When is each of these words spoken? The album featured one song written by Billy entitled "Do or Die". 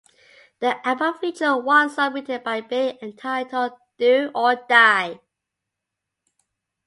The 0.61 0.87
album 0.87 1.13
featured 1.21 1.63
one 1.63 1.87
song 1.91 2.13
written 2.15 2.41
by 2.43 2.61
Billy 2.61 2.97
entitled 3.03 3.73
"Do 3.99 4.31
or 4.33 4.55
Die". 4.55 5.19